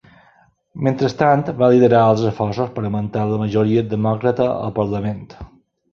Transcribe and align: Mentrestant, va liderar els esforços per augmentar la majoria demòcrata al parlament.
Mentrestant, 0.85 1.43
va 1.59 1.69
liderar 1.73 2.01
els 2.13 2.25
esforços 2.31 2.73
per 2.77 2.85
augmentar 2.85 3.27
la 3.33 3.39
majoria 3.45 3.85
demòcrata 3.93 4.49
al 4.55 4.75
parlament. 4.81 5.23